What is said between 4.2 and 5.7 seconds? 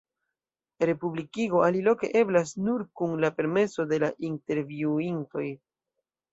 intervjuintoj.